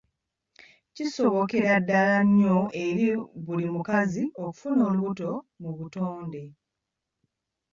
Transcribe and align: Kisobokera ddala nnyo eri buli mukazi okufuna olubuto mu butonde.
Kisobokera 0.95 1.71
ddala 1.83 2.17
nnyo 2.25 2.57
eri 2.85 3.07
buli 3.45 3.67
mukazi 3.75 4.23
okufuna 4.43 4.81
olubuto 4.89 5.31
mu 5.61 5.69
butonde. 5.77 6.43